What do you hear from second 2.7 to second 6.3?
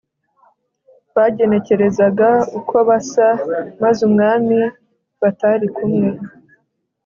basa, maze umwami batari kumwe.